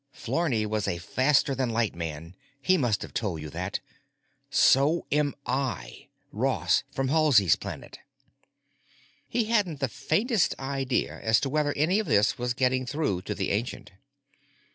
[0.11, 2.35] Flarney was a faster than light man.
[2.59, 3.81] He must have told you that.
[4.49, 6.07] So am I.
[6.31, 7.99] Ross, from Halsey's Planet."
[9.29, 13.35] He hadn't the faintest idea as to whether any of this was getting through to
[13.35, 13.91] the ancient.